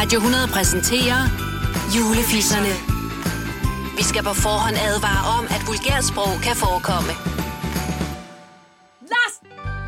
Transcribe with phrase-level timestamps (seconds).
[0.00, 1.20] Radio 100 præsenterer
[1.96, 2.72] Julefisserne.
[3.98, 7.12] Vi skal på forhånd advare om, at vulgært sprog kan forekomme.
[9.12, 9.34] Lars!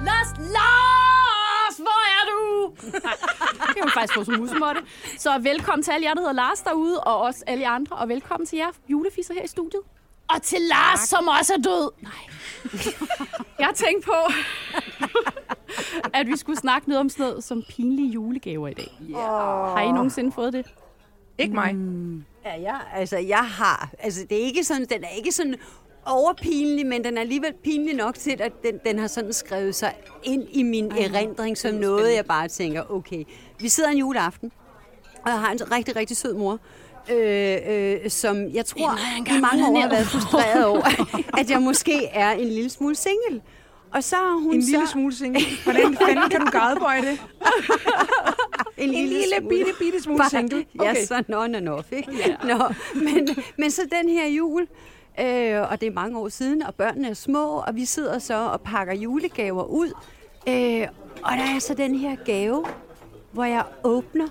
[0.09, 0.31] Lars!
[0.57, 1.75] Lars!
[1.85, 2.43] Hvor er du?
[3.07, 3.17] Nej,
[3.69, 4.81] det er jo faktisk vores musemåtte.
[5.25, 7.97] Så velkommen til alle jer, der hedder Lars derude, og også alle andre.
[7.97, 9.83] Og velkommen til jer julefisser her i studiet.
[10.33, 11.87] Og til Lars, som også er død.
[12.09, 12.23] Nej.
[13.65, 14.19] Jeg tænkte på,
[16.15, 18.99] at vi skulle snakke noget om sådan noget som pinlige julegaver i dag.
[19.11, 19.77] Yeah.
[19.77, 20.67] Har I nogensinde fået det?
[21.39, 21.77] Ikke mig.
[22.45, 25.55] Ja, ja, altså jeg har, altså det er ikke sådan, den er ikke sådan
[26.07, 29.95] overpinlig, men den er alligevel pinlig nok til, at den, den har sådan skrevet sig
[30.23, 33.25] ind i min erindring som noget, jeg bare tænker, okay,
[33.61, 34.53] vi sidder en juleaften,
[35.25, 36.59] og jeg har en rigtig, rigtig sød mor,
[37.11, 41.05] øh, øh, som jeg tror i mange år har været frustreret over,
[41.41, 43.43] at jeg måske er en lille smule single.
[43.93, 44.71] Og så har hun En så...
[44.71, 45.45] lille smule single.
[45.65, 47.21] Hvordan fanden kan du gradbøje det?
[48.77, 50.67] En En lille bitte, bitte smule single.
[50.79, 50.95] Okay.
[50.95, 52.13] Ja, så on and off, ikke?
[52.27, 52.57] Ja.
[52.57, 54.67] Nå, men, men så den her jul,
[55.21, 58.35] øh, og det er mange år siden, og børnene er små, og vi sidder så
[58.35, 59.89] og pakker julegaver ud.
[60.49, 60.89] Øh,
[61.23, 62.65] og der er så den her gave,
[63.33, 64.29] hvor jeg åbner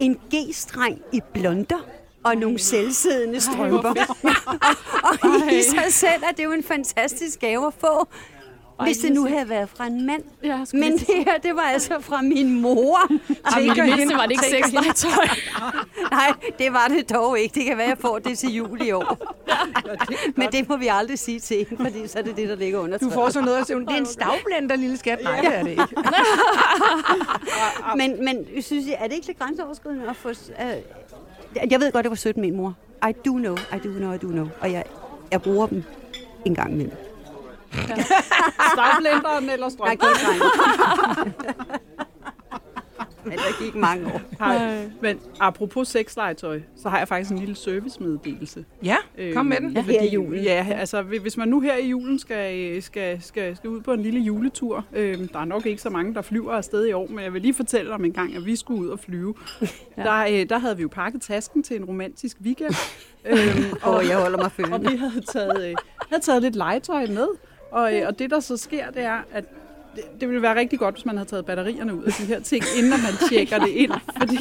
[0.00, 1.86] en G-streng i blonder
[2.24, 3.88] og nogle selvsiddende strømper.
[5.22, 8.08] og i sig selv er det jo en fantastisk gave at få,
[8.84, 10.22] hvis det nu havde været fra en mand.
[10.44, 12.98] Ja, Men det her, det var altså fra min mor.
[13.44, 15.26] Ej, men i mindste var det ikke sexlegetøj.
[16.10, 17.54] Nej, det var det dog ikke.
[17.54, 19.18] Det kan være, at jeg får det til jul i år.
[20.38, 22.78] Men det må vi aldrig sige til hende, fordi så er det det, der ligger
[22.78, 25.18] under Du får sådan noget, og siger, hun, det er en stavblender, lille skat.
[25.24, 25.84] Nej, det er det ikke.
[27.96, 30.28] Men, men synes jeg, er det ikke lidt grænseoverskridende at få...
[30.28, 30.34] Uh,
[31.70, 32.74] jeg ved godt, det var sødt min mor.
[33.08, 34.48] I do know, I do know, I do know.
[34.60, 34.84] Og jeg,
[35.30, 35.84] jeg bruger dem
[36.44, 37.09] en gang imellem.
[37.72, 39.88] Stavblenderen eller Jeg strøm.
[39.90, 40.00] gik
[43.24, 44.20] Men der gik mange år.
[44.38, 44.88] Hej.
[45.00, 48.64] Men apropos sexlegetøj, så har jeg faktisk en lille servicemeddelelse.
[48.82, 48.96] Ja,
[49.34, 49.72] kom med den.
[49.72, 50.42] Ja, her i julen.
[50.44, 54.02] Ja, altså hvis man nu her i julen skal, skal, skal, skal ud på en
[54.02, 57.18] lille juletur, øh, der er nok ikke så mange, der flyver afsted i år, men
[57.24, 59.34] jeg vil lige fortælle om en gang, at vi skulle ud og flyve.
[59.96, 60.02] ja.
[60.02, 62.74] der, øh, der havde vi jo pakket tasken til en romantisk weekend.
[63.30, 64.90] øhm, Og jeg holder mig og følende.
[64.90, 65.74] vi havde taget, øh,
[66.10, 67.28] havde taget lidt legetøj med,
[67.72, 69.44] og, øh, og det der så sker, det er, at
[69.96, 72.40] det, det ville være rigtig godt, hvis man havde taget batterierne ud af de her
[72.40, 73.92] ting, inden man tjekker det ind.
[74.18, 74.38] Fordi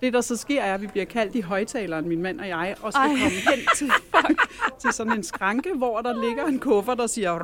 [0.00, 2.74] det, der så sker, er, at vi bliver kaldt i højtaleren, min mand og jeg,
[2.82, 3.06] og skal Ej.
[3.06, 3.18] Ej.
[3.22, 3.92] komme hen til,
[4.82, 7.30] til sådan en skranke, hvor der ligger en kuffert, der siger...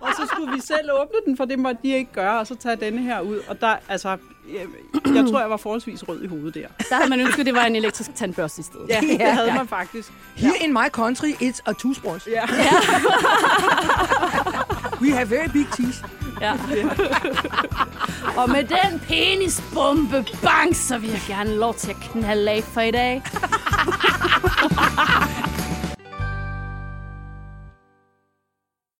[0.00, 2.54] og så skulle vi selv åbne den, for det måtte de ikke gøre, og så
[2.54, 3.40] tage denne her ud.
[3.48, 4.66] Og der, altså, jeg,
[5.14, 6.66] jeg tror, jeg var forholdsvis rød i hovedet der.
[6.88, 8.88] Der havde man ønsket, det var en elektrisk tandbørste i stedet.
[8.88, 10.12] Ja, det havde man faktisk.
[10.36, 12.28] Here in my country, it's a toothbrush.
[12.28, 12.42] Ja.
[15.02, 16.04] We have very big teeth.
[16.40, 16.52] Ja.
[18.36, 22.80] og med den penisbombe, bang, så vil jeg gerne lov til at knalde af for
[22.80, 23.22] i dag.